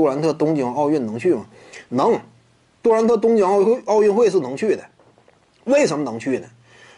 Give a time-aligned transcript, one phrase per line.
[0.00, 1.44] 杜兰特东京奥运能去吗？
[1.90, 2.18] 能，
[2.82, 4.82] 杜兰特东京奥运奥运会是能去的。
[5.64, 6.46] 为什么能去呢？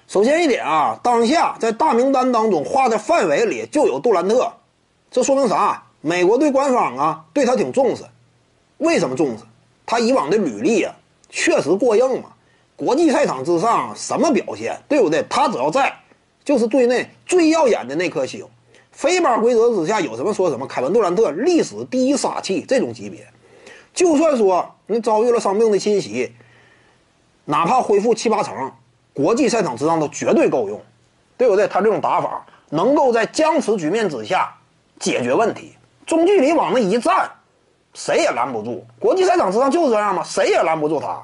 [0.07, 4.52] 首先一点啊，当下在大名单当中划的范围里就有杜兰特，
[5.10, 5.83] 这说明啥？
[6.00, 8.04] 美国队官方啊对他挺重视。
[8.79, 9.43] 为什么重视？
[9.84, 10.95] 他以往的履历啊
[11.29, 12.29] 确实过硬嘛。
[12.77, 15.25] 国际赛场之上什么表现，对不对？
[15.29, 15.93] 他只要在，
[16.45, 18.46] 就是队内最耀眼的那颗星。
[18.93, 20.67] 非法规则之下有什么说什么。
[20.67, 23.27] 凯文杜兰特历史第一杀器这种级别，
[23.93, 26.33] 就算说你遭遇了伤病的侵袭，
[27.47, 28.71] 哪怕恢复七八成，
[29.13, 30.81] 国际赛场之上都绝对够用，
[31.36, 31.67] 对不对？
[31.67, 34.55] 他这种打法能够在僵持局面之下
[35.00, 35.74] 解决问题，
[36.06, 37.30] 中距离往那一站，
[37.95, 38.86] 谁也拦不住。
[39.00, 41.20] 国际赛场之上就是这样嘛，谁也拦不住他。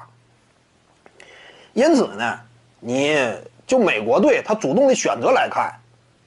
[1.73, 2.39] 因此呢，
[2.79, 3.15] 你
[3.65, 5.71] 就美国队他主动的选择来看。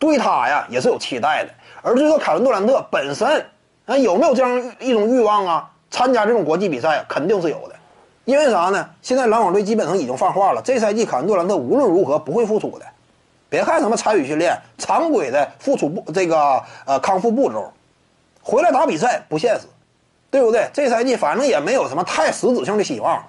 [0.03, 3.47] 对他呀也是有期待的，而至于说凯文杜兰特本身
[3.87, 7.77] 啊有没有这样一种欲望啊，参加这种国际比赛肯定是有的，
[8.25, 8.85] 因为啥呢？
[9.01, 12.87] 现在篮网队基本上已经放话了，这赛季凯文杜兰特无论如何不会复出的，
[13.49, 17.73] 别看什么参与训练，常规的复出步这个呃康复步骤，
[18.43, 19.69] 回来打比赛不现实，
[20.33, 20.69] 对不对？
[20.73, 23.25] 这赛季反正也没有什么太实质性的希望，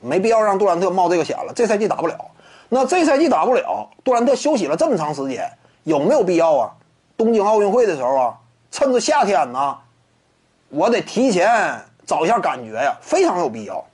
[0.00, 1.52] 没必要让杜兰特冒这个险了。
[1.54, 2.16] 这赛季打不了，
[2.68, 5.48] 那这赛季打不了，杜兰特休息了这么长时间。
[5.86, 6.72] 有没有必要啊？
[7.16, 8.34] 东京奥运会的时候啊，
[8.72, 9.78] 趁着夏天呢，
[10.68, 13.84] 我得提前找一下感觉呀，非常有必要。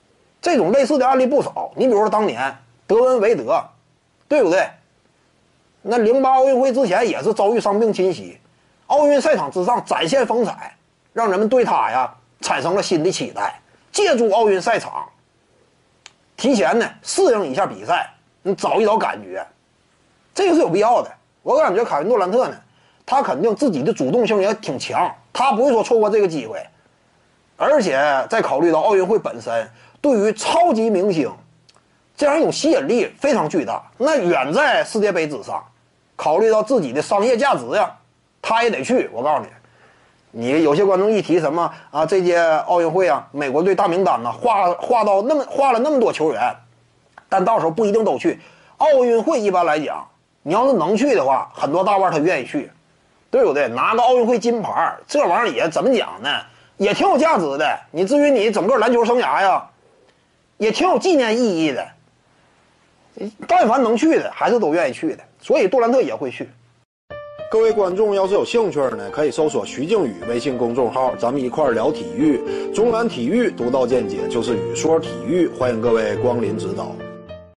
[0.40, 1.70] 这种类似的案例不少。
[1.76, 3.62] 你比如说当年德文维德，
[4.26, 4.66] 对不对？
[5.82, 8.40] 那零八奥运会之前也是遭遇伤病侵袭，
[8.86, 10.74] 奥运赛场之上展现风采，
[11.12, 13.60] 让人们对他呀产生了新的期待。
[13.92, 15.06] 借助奥运赛场，
[16.38, 19.46] 提前呢适应一下比赛，你找一找感觉，
[20.34, 21.12] 这个是有必要的。
[21.42, 22.56] 我感觉凯文杜兰特呢，
[23.04, 26.64] 他肯定自己的主动性也挺强，他不会说错过这个机会，
[27.56, 29.68] 而且再考虑到奥运会本身
[30.00, 31.28] 对于超级明星
[32.16, 35.60] 这样一种吸引力非常巨大，那远在世界杯之上，
[36.14, 37.90] 考虑到自己的商业价值呀，
[38.40, 39.11] 他也得去。
[39.12, 39.48] 我告诉你，
[40.30, 42.38] 你有些观众一提什么啊，这届
[42.68, 46.55] 奥运会啊，美国队大名单呢，划划到那么划了那么多球员，
[47.28, 48.40] 但到时候不一定都去。
[48.77, 50.06] 奥运会一般来讲。
[50.42, 52.70] 你要是能去的话，很多大腕他愿意去，
[53.30, 53.69] 对不对？
[53.69, 56.29] 拿个奥运会金牌，这玩意儿也怎么讲呢？
[56.79, 57.79] 也挺有价值的。
[57.92, 59.64] 你至于你整个篮球生涯呀，
[60.58, 61.86] 也挺有纪念意义的。
[63.47, 65.23] 但凡能去的，还是都愿意去的。
[65.41, 66.48] 所以杜兰特也会去。
[67.51, 72.41] 各位观众要是有兴趣呢，可以搜索徐静宇微信公众号，咱们一块儿聊体育。
[72.74, 76.91] 中南体育独到见解就是语说体育，欢迎各位光临指导。